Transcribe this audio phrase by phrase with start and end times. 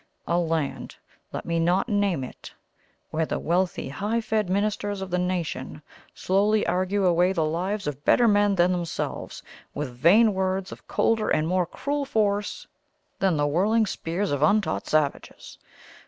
[0.25, 0.95] A land
[1.31, 2.55] let me not name it;
[3.11, 5.83] where the wealthy, high fed ministers of the nation
[6.15, 9.43] slowly argue away the lives of better men than themselves,
[9.75, 12.65] with vain words of colder and more cruel force
[13.19, 15.59] than the whirling spears of untaught savages!